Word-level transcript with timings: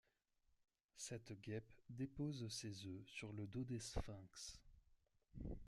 Cette 0.97 1.39
guêpe 1.41 1.71
dépose 1.91 2.47
ses 2.51 2.87
œufs 2.87 3.05
sur 3.07 3.31
le 3.33 3.45
dos 3.45 3.63
des 3.63 3.77
sphinx. 3.79 4.57